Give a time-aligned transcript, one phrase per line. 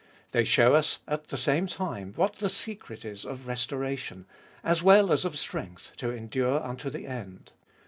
[0.31, 4.25] They show us at the same time what the secret is of restoration,
[4.63, 7.51] as well as of strength to endure unto the end.